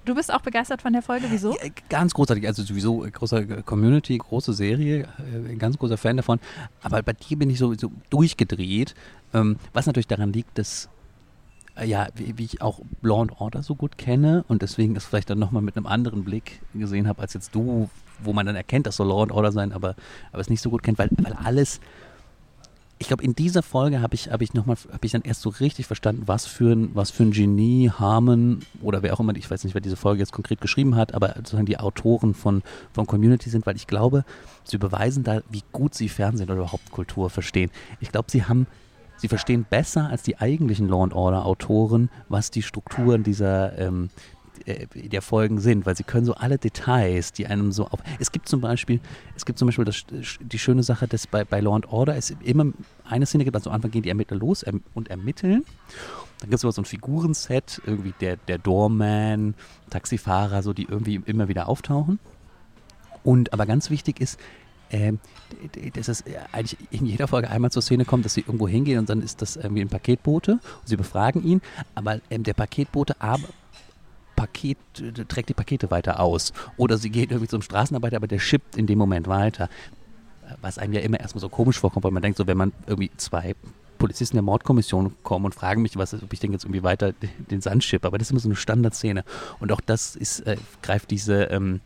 [0.03, 1.55] Du bist auch begeistert von der Folge, wieso?
[1.89, 5.07] ganz großartig, also sowieso großer Community, große Serie,
[5.49, 6.39] äh, ganz großer Fan davon.
[6.81, 8.95] Aber bei dir bin ich so, so durchgedreht,
[9.33, 10.89] ähm, was natürlich daran liegt, dass äh,
[11.83, 15.39] ja, wie, wie, ich auch Law Order so gut kenne und deswegen es vielleicht dann
[15.39, 18.95] nochmal mit einem anderen Blick gesehen habe, als jetzt du wo man dann erkennt, das
[18.95, 19.95] soll Law and Order sein, aber,
[20.31, 21.79] aber es nicht so gut kennt, weil, weil alles,
[22.97, 25.49] ich glaube, in dieser Folge habe ich, hab ich nochmal, habe ich dann erst so
[25.49, 29.49] richtig verstanden, was für ein, was für ein Genie Harmon oder wer auch immer, ich
[29.49, 33.05] weiß nicht, wer diese Folge jetzt konkret geschrieben hat, aber sozusagen die Autoren von, von
[33.05, 34.23] Community sind, weil ich glaube,
[34.63, 37.69] sie beweisen da, wie gut sie Fernsehen oder überhaupt Kultur verstehen.
[37.99, 38.67] Ich glaube, sie haben
[39.17, 44.10] sie verstehen besser als die eigentlichen Law and Order Autoren, was die Strukturen dieser, ähm,
[44.65, 47.99] äh, der Folgen sind, weil sie können so alle Details, die einem so auf.
[48.19, 48.99] Es gibt zum Beispiel,
[49.36, 50.06] es gibt zum Beispiel das,
[50.39, 52.65] die schöne Sache, dass bei, bei Law and Order es immer
[53.08, 55.63] eine Szene gibt, also am Anfang gehen die Ermittler los erm und ermitteln.
[56.39, 59.56] Dann gibt es so ein Figurenset, irgendwie der, der Doorman,
[59.89, 62.19] Taxifahrer, so die irgendwie immer wieder auftauchen.
[63.23, 64.39] Und aber ganz wichtig ist,
[64.95, 68.99] äh, dass es eigentlich in jeder Folge einmal zur Szene kommt, dass sie irgendwo hingehen
[68.99, 71.62] und dann ist das irgendwie ein Paketbote und sie befragen ihn,
[71.95, 73.15] aber ähm, der Paketbote
[74.36, 74.77] Paket,
[75.27, 76.53] trägt die Pakete weiter aus.
[76.77, 79.69] Oder sie geht irgendwie zum Straßenarbeiter, aber der schippt in dem Moment weiter.
[80.62, 83.12] Was einem ja immer erstmal so komisch vorkommt, weil man denkt, so wenn man irgendwie
[83.17, 83.55] zwei
[83.97, 87.13] Polizisten der Mordkommission kommen und fragen mich, was, ob ich denn jetzt irgendwie weiter
[87.49, 88.08] den Sand schippe.
[88.08, 89.23] Aber das ist immer so eine Standardszene.
[89.60, 91.81] Und auch das ist, äh, greift diese, ähm,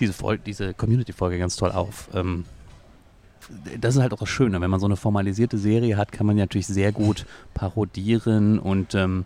[0.00, 2.08] diese, diese Community-Folge ganz toll auf.
[2.14, 2.44] Ähm,
[3.80, 4.60] das ist halt auch das Schöne.
[4.60, 8.94] Wenn man so eine formalisierte Serie hat, kann man ja natürlich sehr gut parodieren und
[8.94, 9.24] ähm,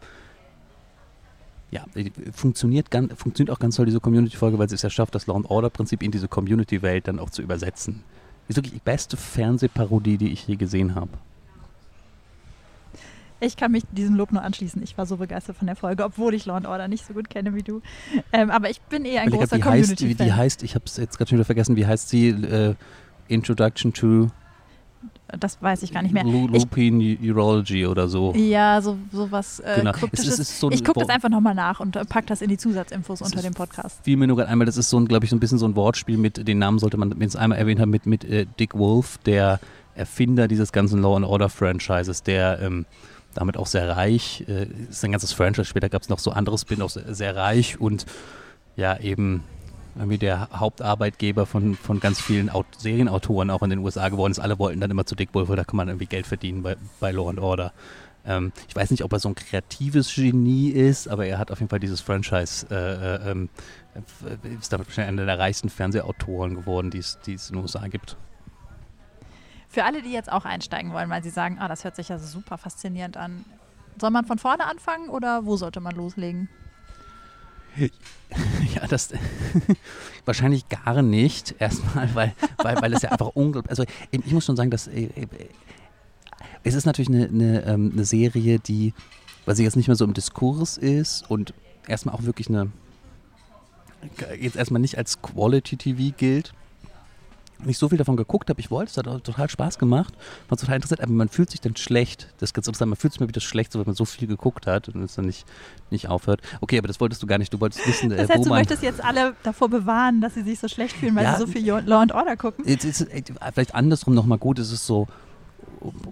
[1.70, 1.84] ja,
[2.32, 5.36] funktioniert, ganz, funktioniert auch ganz toll, diese Community-Folge, weil sie es ja schafft, das Law
[5.36, 8.04] and Order-Prinzip in diese Community-Welt dann auch zu übersetzen.
[8.48, 11.10] Ist wirklich die beste Fernsehparodie, die ich je gesehen habe.
[13.42, 14.82] Ich kann mich diesem Lob nur anschließen.
[14.82, 17.28] Ich war so begeistert von der Folge, obwohl ich Law and Order nicht so gut
[17.28, 17.82] kenne wie du.
[18.32, 20.08] Ähm, aber ich bin eher ein Weil großer Community-Fan.
[20.08, 22.28] Wie die heißt, ich habe es jetzt gerade schon wieder vergessen, wie heißt sie?
[22.28, 22.74] Äh,
[23.28, 24.30] Introduction to
[25.38, 26.24] das weiß ich gar nicht mehr.
[26.24, 28.34] Lupin Urology oder so.
[28.34, 29.92] Ja, so, so was äh, genau.
[29.92, 30.34] kryptisches.
[30.34, 32.58] Es, es so ich gucke das einfach nochmal nach und äh, packe das in die
[32.58, 34.00] Zusatzinfos unter dem Podcast.
[34.04, 35.66] Fiel mir nur gerade einmal, das ist so ein, glaube ich, so ein bisschen so
[35.66, 38.74] ein Wortspiel mit, den Namen sollte man jetzt einmal erwähnt haben, mit, mit äh, Dick
[38.76, 39.58] Wolf, der
[39.94, 42.84] Erfinder dieses ganzen Law and Order Franchises, der ähm,
[43.34, 46.58] damit auch sehr reich, äh, ist ein ganzes Franchise, später gab es noch so andere
[46.58, 48.06] Spin-offs, sehr, sehr reich und
[48.76, 49.44] ja, eben
[49.94, 54.38] irgendwie der Hauptarbeitgeber von, von ganz vielen Aut Serienautoren auch in den USA geworden ist.
[54.38, 56.76] Alle wollten dann immer zu Dick Wolf, weil da kann man irgendwie Geld verdienen bei,
[56.98, 57.72] bei Law and Order.
[58.24, 61.58] Ähm, ich weiß nicht, ob er so ein kreatives Genie ist, aber er hat auf
[61.60, 63.48] jeden Fall dieses Franchise, äh, äh, ähm,
[64.58, 68.16] ist damit wahrscheinlich einer der reichsten Fernsehautoren geworden, die es in den USA gibt.
[69.72, 72.18] Für alle, die jetzt auch einsteigen wollen, weil sie sagen, ah, das hört sich ja
[72.18, 73.42] super faszinierend an.
[73.98, 76.48] Soll man von vorne anfangen oder wo sollte man loslegen?
[78.74, 79.10] Ja, das
[80.24, 83.68] wahrscheinlich gar nicht erstmal, weil, weil, weil es ja einfach unglaublich.
[83.68, 85.26] Also ich muss schon sagen, dass äh, äh,
[86.64, 88.94] es ist natürlich eine, eine, ähm, eine Serie, die,
[89.44, 91.52] weil sie jetzt nicht mehr so im Diskurs ist und
[91.86, 92.72] erstmal auch wirklich eine
[94.40, 96.54] jetzt erstmal nicht als Quality TV gilt,
[97.66, 98.60] nicht so viel davon geguckt habe.
[98.60, 100.14] Ich wollte, es hat total Spaß gemacht,
[100.48, 102.28] war total interessant, aber man fühlt sich dann schlecht.
[102.38, 104.88] Das interessant, man fühlt sich mal wieder schlecht, so wenn man so viel geguckt hat
[104.88, 105.46] und es dann nicht,
[105.90, 106.40] nicht aufhört.
[106.60, 107.52] Okay, aber das wolltest du gar nicht.
[107.52, 110.34] Du wolltest wissen, das heißt, äh, wo du man möchtest jetzt alle davor bewahren, dass
[110.34, 112.66] sie sich so schlecht fühlen, weil ja, sie so viel Law and Order gucken.
[112.66, 113.06] Jetzt ist,
[113.52, 115.08] vielleicht andersrum nochmal gut, es ist so,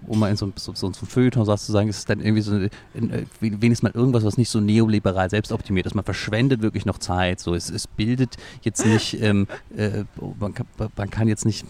[0.07, 2.55] um mal in so, so, so, so Feuilleton zu sagen, ist es dann irgendwie so,
[2.93, 5.95] in, äh, wenigstens mal irgendwas, was nicht so neoliberal selbstoptimiert ist.
[5.95, 7.39] Man verschwendet wirklich noch Zeit.
[7.39, 10.03] So, es, es bildet jetzt nicht, ähm, äh,
[10.39, 11.65] man, kann, man kann jetzt nicht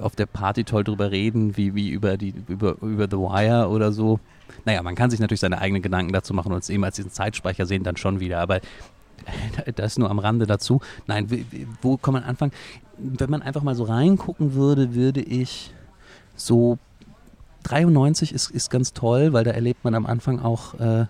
[0.00, 3.92] auf der Party toll drüber reden, wie, wie über, die, über, über The Wire oder
[3.92, 4.20] so.
[4.64, 7.10] Naja, man kann sich natürlich seine eigenen Gedanken dazu machen und es eben als diesen
[7.10, 8.38] Zeitspeicher sehen dann schon wieder.
[8.40, 8.60] Aber
[9.76, 10.80] das nur am Rande dazu.
[11.06, 11.28] Nein,
[11.82, 12.52] wo kann man anfangen?
[12.98, 15.72] Wenn man einfach mal so reingucken würde, würde ich
[16.40, 16.78] so
[17.64, 21.06] 93 ist, ist ganz toll, weil da erlebt man am Anfang auch äh,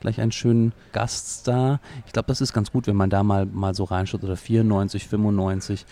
[0.00, 1.80] gleich einen schönen Gaststar.
[2.06, 4.22] Ich glaube, das ist ganz gut, wenn man da mal, mal so reinschaut.
[4.22, 5.86] Oder 94, 95.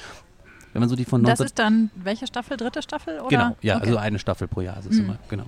[0.72, 2.56] Wenn man so die von das ist dann welche Staffel?
[2.56, 3.20] Dritte Staffel?
[3.20, 3.28] Oder?
[3.28, 3.86] Genau, ja, okay.
[3.86, 5.04] also eine Staffel pro Jahr ist es mhm.
[5.04, 5.46] immer, genau.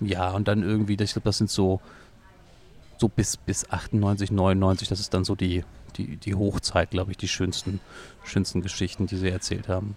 [0.00, 1.80] Ja, und dann irgendwie, ich glaube, das sind so,
[2.98, 5.64] so bis, bis 98, 99, das ist dann so die,
[5.96, 7.80] die, die Hochzeit, glaube ich, die schönsten,
[8.24, 9.96] schönsten Geschichten, die sie erzählt haben.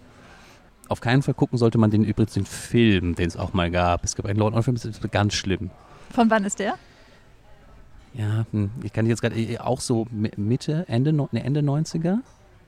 [0.88, 4.04] Auf keinen Fall gucken sollte man den übrigens den Film, den es auch mal gab.
[4.04, 5.70] Es gab einen Lord Film, das ist ganz schlimm.
[6.10, 6.74] Von wann ist der?
[8.14, 12.18] Ja, hm, ich kann jetzt gerade äh, auch so Mitte, Ende, Ende 90er.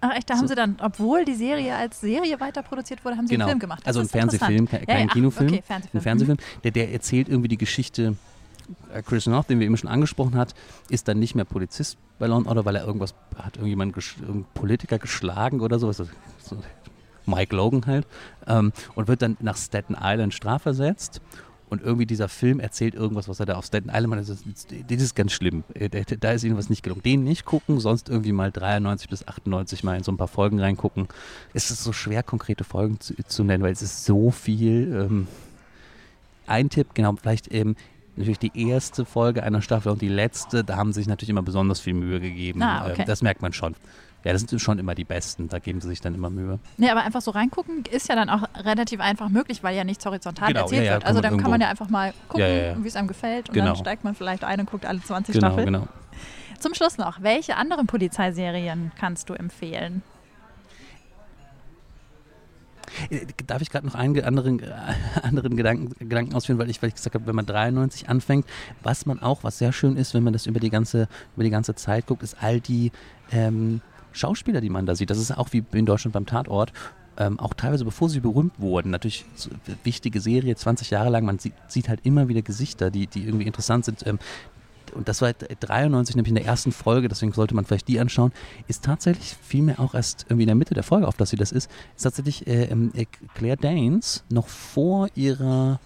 [0.01, 0.41] Ach echt, da so.
[0.41, 3.47] haben sie dann, obwohl die Serie als Serie weiter produziert wurde, haben sie genau.
[3.47, 3.81] einen Film gemacht.
[3.81, 5.49] Das also ein Fernsehfilm, kein, ja, ja, Kinofilm.
[5.49, 6.01] Okay, Fernsehfilm.
[6.01, 6.63] Ein Fernsehfilm, mhm.
[6.63, 8.17] der, der erzählt irgendwie die Geschichte
[8.93, 10.55] äh, Chris North, den wir eben schon angesprochen hat,
[10.89, 14.99] ist dann nicht mehr Polizist bei Law Order, weil er irgendwas hat irgendjemand irgendeinen Politiker
[14.99, 15.97] geschlagen oder sowas.
[15.97, 16.57] So,
[17.29, 18.07] Mike Logan halt,
[18.47, 21.21] ähm, und wird dann nach Staten Island strafversetzt.
[21.71, 24.21] Und irgendwie dieser Film erzählt irgendwas, was er da auf Staten Island macht.
[24.21, 24.47] Das ist,
[24.89, 25.65] das ist ganz schlimm.
[25.75, 27.03] Äh, da ist ihnen was nicht gelungen.
[27.03, 30.61] Den nicht gucken, sonst irgendwie mal 93 bis 98 mal in so ein paar Folgen
[30.61, 31.09] reingucken.
[31.53, 34.95] Es ist so schwer, konkrete Folgen zu, zu nennen, weil es ist so viel.
[34.95, 35.29] Ähm,
[36.47, 37.77] ein Tipp, genau, vielleicht eben
[38.17, 41.43] natürlich die erste Folge einer Staffel und die letzte, da haben sie sich natürlich immer
[41.43, 42.63] besonders viel Mühe gegeben.
[42.63, 43.03] Ah, okay.
[43.03, 43.77] ähm, das merkt man schon.
[44.25, 46.59] Ja, das sind schon immer die Besten, da geben sie sich dann immer Mühe.
[46.77, 50.05] Nee, aber einfach so reingucken ist ja dann auch relativ einfach möglich, weil ja nichts
[50.05, 51.07] horizontal genau, erzählt ja, ja, wird.
[51.07, 51.45] Also dann irgendwo.
[51.45, 53.67] kann man ja einfach mal gucken, ja, wie es einem gefällt und genau.
[53.67, 55.67] dann steigt man vielleicht ein und guckt alle 20 genau, Staffeln.
[55.67, 55.89] Genau.
[56.59, 60.03] Zum Schluss noch, welche anderen Polizeiserien kannst du empfehlen?
[63.11, 64.73] Äh, darf ich gerade noch einen anderen, äh,
[65.23, 68.47] anderen Gedanken, Gedanken ausführen, weil ich, weil ich gesagt habe, wenn man 93 anfängt,
[68.83, 71.51] was man auch, was sehr schön ist, wenn man das über die ganze, über die
[71.51, 72.93] ganze Zeit guckt, ist all die
[73.31, 73.81] ähm,
[74.19, 75.11] Schauspieler, die man da sieht.
[75.11, 76.73] Das ist auch wie in Deutschland beim Tatort.
[77.17, 78.91] Ähm, auch teilweise bevor sie berühmt wurden.
[78.91, 79.51] Natürlich so,
[79.83, 81.25] wichtige Serie, 20 Jahre lang.
[81.25, 84.07] Man sieht, sieht, halt immer wieder Gesichter, die, die irgendwie interessant sind.
[84.07, 84.19] Ähm,
[84.95, 88.33] und das war 93, nämlich in der ersten Folge, deswegen sollte man vielleicht die anschauen,
[88.69, 91.53] ist tatsächlich vielmehr auch erst irgendwie in der Mitte der Folge, auf dass sie das
[91.53, 92.93] ist, ist tatsächlich äh, ähm,
[93.35, 95.81] Claire Danes noch vor ihrer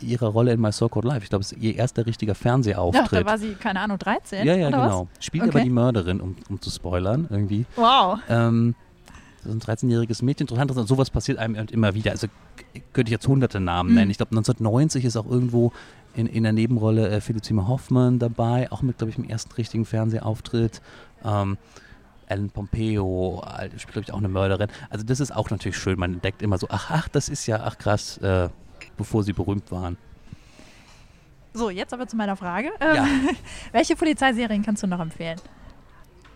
[0.00, 1.22] ihrer Rolle in My So Called Life.
[1.22, 3.12] Ich glaube, es ist ihr erster richtiger Fernsehauftritt.
[3.12, 4.46] Ja, da war sie, keine Ahnung, 13?
[4.46, 5.08] Ja, ja, genau.
[5.18, 5.24] Was?
[5.24, 5.50] Spielt okay.
[5.50, 7.66] aber die Mörderin, um, um zu spoilern, irgendwie.
[7.76, 8.18] Wow.
[8.28, 8.74] Ähm,
[9.42, 10.44] das ist ein 13-jähriges Mädchen.
[10.44, 12.10] Interessant, dass sowas passiert einem immer wieder.
[12.10, 12.26] Also
[12.92, 13.96] könnte ich jetzt hunderte Namen mhm.
[13.96, 14.10] nennen.
[14.10, 15.72] Ich glaube, 1990 ist auch irgendwo
[16.14, 19.84] in, in der Nebenrolle äh, Felizima Hoffmann dabei, auch mit, glaube ich, dem ersten richtigen
[19.84, 20.80] Fernsehauftritt.
[21.24, 21.58] Ähm,
[22.28, 23.44] Ellen Pompeo
[23.76, 24.68] spielt, glaube ich, auch eine Mörderin.
[24.90, 25.98] Also das ist auch natürlich schön.
[25.98, 28.48] Man entdeckt immer so, ach, ach, das ist ja, ach krass, äh,
[28.96, 29.96] bevor sie berühmt waren.
[31.52, 32.70] So, jetzt aber zu meiner Frage.
[32.80, 33.06] Ähm, ja.
[33.72, 35.40] welche Polizeiserien kannst du noch empfehlen?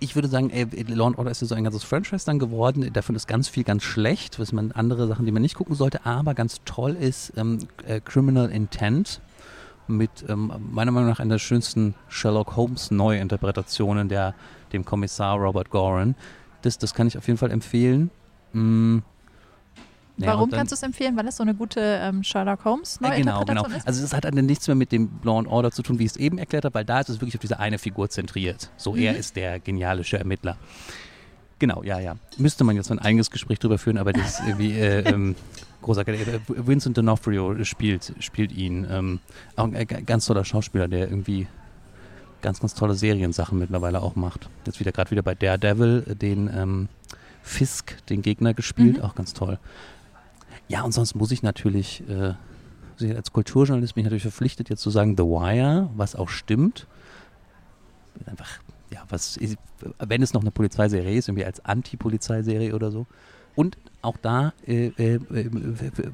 [0.03, 2.91] Ich würde sagen, ey, Law Order ist so ein ganzes Franchise dann geworden.
[2.95, 6.07] Davon ist ganz viel ganz schlecht, was man andere Sachen, die man nicht gucken sollte.
[6.07, 9.21] Aber ganz toll ist ähm, äh, Criminal Intent
[9.89, 14.35] mit ähm, meiner Meinung nach einer der schönsten Sherlock Holmes Neuinterpretationen der
[14.73, 16.15] dem Kommissar Robert Goran.
[16.63, 18.11] Das, das kann ich auf jeden Fall empfehlen.
[18.53, 18.99] Mm,
[20.21, 21.17] ja, Warum kannst du es empfehlen?
[21.17, 23.67] Weil es so eine gute ähm, Sherlock Holmes äh, Genau, genau.
[23.67, 23.87] Ist?
[23.87, 26.13] Also es hat dann nichts mehr mit dem Law and Order zu tun, wie ich
[26.13, 28.71] es eben erklärt habe, weil da ist es wirklich auf diese eine Figur zentriert.
[28.77, 29.03] So, mhm.
[29.03, 30.57] er ist der geniale Ermittler.
[31.59, 32.17] Genau, ja, ja.
[32.39, 35.37] Müsste man jetzt ein eigenes Gespräch drüber führen, aber das ist irgendwie äh, ähm,
[35.83, 36.27] großartig.
[36.27, 38.87] Äh, Vincent D'Onofrio spielt, spielt ihn.
[38.91, 39.21] Ähm,
[39.57, 41.47] auch ein äh, ganz toller Schauspieler, der irgendwie
[42.41, 44.49] ganz, ganz tolle Seriensachen mittlerweile auch macht.
[44.67, 46.89] Jetzt wieder gerade wieder bei Daredevil, äh, den ähm,
[47.43, 49.03] Fisk, den Gegner gespielt, Mhm.
[49.03, 49.59] auch ganz toll.
[50.71, 52.35] Ja, und sonst muss ich natürlich, äh,
[53.17, 56.87] als Kulturjournalist bin ich natürlich verpflichtet, jetzt zu sagen The Wire, was auch stimmt.
[58.27, 58.61] Einfach,
[58.93, 59.57] ja, was, ist-
[59.99, 63.07] wenn es noch eine Polizeiserie ist, irgendwie als Anti-Polizeiserie oder so.
[63.57, 65.51] Und auch da äh, äh, äh,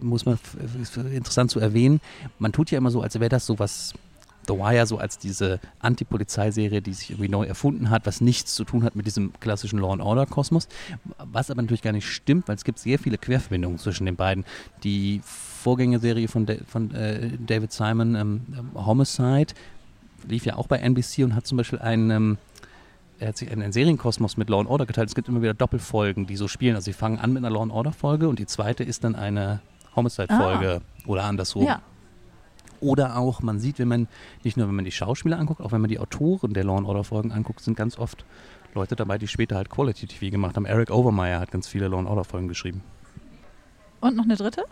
[0.00, 0.38] muss man,
[0.80, 2.00] ist interessant zu erwähnen,
[2.38, 3.92] man tut ja immer so, als wäre das so was,
[4.48, 8.64] The Wire so als diese Anti-Polizeiserie, die sich irgendwie neu erfunden hat, was nichts zu
[8.64, 10.68] tun hat mit diesem klassischen Law and Order Kosmos,
[11.18, 14.44] was aber natürlich gar nicht stimmt, weil es gibt sehr viele Querverbindungen zwischen den beiden.
[14.84, 19.54] Die Vorgängerserie von, Da- von äh, David Simon, ähm, ähm, Homicide,
[20.28, 22.38] lief ja auch bei NBC und hat zum Beispiel einen, ähm,
[23.18, 25.08] er hat sich einen, Serienkosmos mit Law and Order geteilt.
[25.08, 26.74] Es gibt immer wieder Doppelfolgen, die so spielen.
[26.74, 29.14] Also sie fangen an mit einer Law and Order Folge und die zweite ist dann
[29.14, 29.60] eine
[29.94, 31.64] Homicide-Folge oder andersrum.
[31.64, 31.80] Ja.
[32.86, 34.06] Oder auch, man sieht, wenn man,
[34.44, 36.86] nicht nur wenn man die Schauspieler anguckt, auch wenn man die Autoren der Law and
[36.86, 38.24] Order Folgen anguckt, sind ganz oft
[38.74, 40.66] Leute dabei, die später halt Quality TV gemacht haben.
[40.66, 42.82] Eric Overmeyer hat ganz viele Law and Order Folgen geschrieben.
[44.00, 44.62] Und noch eine dritte?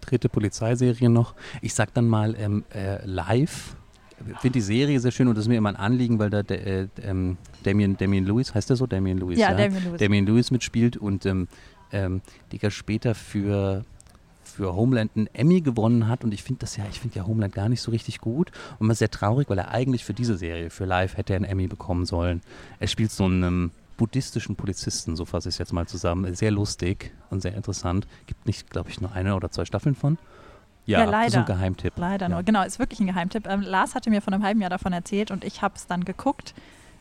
[0.00, 1.34] Dritte Polizeiserie noch.
[1.62, 3.76] Ich sag dann mal ähm, äh, live.
[4.32, 6.40] Ich finde die Serie sehr schön und das ist mir immer ein Anliegen, weil da
[6.40, 8.86] äh, ähm, Damien, Damien Lewis, heißt der so?
[8.88, 10.00] Damien Lewis, Ja, Damien Lewis.
[10.00, 11.46] Damien Lewis mitspielt und ähm,
[11.92, 13.84] ähm, die ja später für,
[14.54, 17.54] für Homeland einen Emmy gewonnen hat und ich finde das ja, ich finde ja Homeland
[17.54, 20.36] gar nicht so richtig gut und man ist sehr traurig, weil er eigentlich für diese
[20.36, 22.40] Serie, für Live, hätte er einen Emmy bekommen sollen.
[22.80, 26.34] Er spielt so einen buddhistischen Polizisten, so fasse ich es jetzt mal zusammen.
[26.34, 28.06] Sehr lustig und sehr interessant.
[28.26, 30.18] Gibt nicht, glaube ich, nur eine oder zwei Staffeln von.
[30.86, 31.38] Ja, Ja, das ist leider.
[31.38, 31.92] ein Geheimtipp.
[31.96, 32.34] Leider Ja.
[32.34, 32.42] nur.
[32.42, 33.46] Genau, ist wirklich ein Geheimtipp.
[33.46, 36.04] Ähm, Lars hatte mir vor einem halben Jahr davon erzählt und ich habe es dann
[36.04, 36.54] geguckt.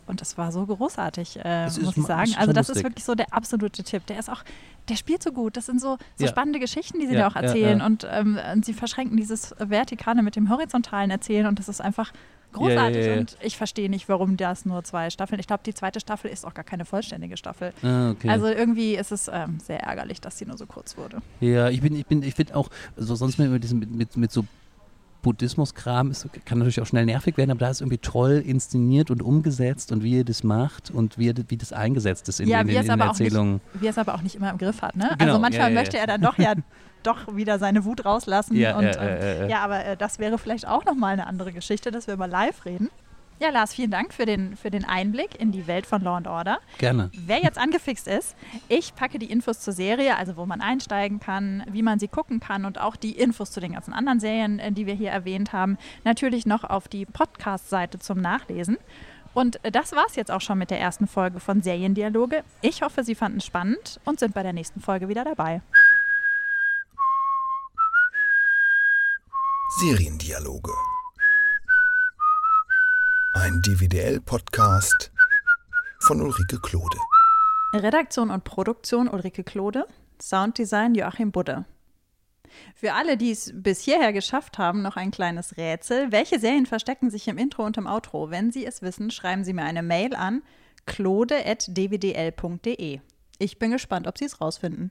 [0.07, 2.29] Und das war so großartig, äh, ist muss ich sagen.
[2.31, 2.83] ist Also das ist lustig.
[2.85, 4.05] wirklich so der absolute Tipp.
[4.07, 4.43] Der ist auch,
[4.89, 5.55] der spielt so gut.
[5.57, 6.29] Das sind so, so Ja.
[6.31, 7.79] spannende Geschichten, die sie Ja, dir auch erzählen.
[7.79, 7.85] ja.
[7.85, 11.45] Und, ähm, und sie verschränken dieses Vertikale mit dem Horizontalen erzählen.
[11.47, 12.11] Und das ist einfach
[12.51, 13.17] großartig.
[13.17, 15.39] Und ich verstehe nicht, warum das nur zwei Staffeln.
[15.39, 17.73] Ich glaube, die zweite Staffel ist auch gar keine vollständige Staffel.
[17.81, 18.29] Ah, okay.
[18.29, 21.21] Also irgendwie ist es ähm, sehr ärgerlich, dass sie nur so kurz wurde.
[21.39, 24.17] Ja, ich bin, ich bin, ich finde auch, so sonst mit, mit, diesem- mit, mit,
[24.17, 24.43] mit so
[25.23, 29.23] Buddhismus-Kram ist, kann natürlich auch schnell nervig werden, aber da ist irgendwie toll inszeniert und
[29.23, 32.69] umgesetzt und wie ihr das macht und wie, wie das eingesetzt ist in, Ja, in,
[32.69, 33.59] in, in der auch nicht- Erzählung.
[33.73, 34.95] wie er es aber auch nicht immer im Griff hat.
[34.95, 35.09] Ne?
[35.17, 36.53] Genau, also manchmal ja, ja, möchte er dann doch ja
[37.03, 38.55] doch wieder seine Wut rauslassen.
[38.55, 39.59] Ja, und, ja, ähm, ja, ja.
[39.63, 42.89] aber äh, das wäre vielleicht auch nochmal eine andere Geschichte, dass wir mal live reden.
[43.43, 46.27] Ja, Lars, vielen Dank für den, für den Einblick in die Welt von Law and
[46.27, 46.59] Order.
[46.77, 47.11] Gerne.
[47.13, 48.37] Wer jetzt angefixt ist,
[48.69, 52.39] ich packe die Infos zur Serie, also wo man einsteigen kann, wie man sie gucken
[52.39, 55.51] kann und auch die Infos zu den ganzen anderen Serien, äh, die wir hier erwähnt
[55.51, 58.77] haben, natürlich noch auf die Podcast-Seite zum Nachlesen.
[59.33, 62.45] Und äh, das war's jetzt auch schon mit der ersten Folge von Seriendialoge.
[62.61, 65.61] Ich hoffe, Sie fanden es spannend und sind bei der nächsten Folge wieder dabei.
[69.81, 70.71] Seriendialoge.
[73.43, 75.11] Ein DVDL-Podcast
[75.99, 76.97] von Ulrike Klode.
[77.73, 79.85] Redaktion und Produktion Ulrike Klode,
[80.21, 81.65] Sounddesign Joachim Budde.
[82.73, 86.13] Für alle, die es bis hierher geschafft haben, noch ein kleines Rätsel.
[86.13, 88.31] Welche Serien verstecken sich im Intro und im Outro?
[88.31, 90.41] Wenn Sie es wissen, schreiben Sie mir eine Mail an
[90.85, 93.01] klode.dvdl.de.
[93.39, 94.81] Ich bin gespannt, ob Sie es rausfinden.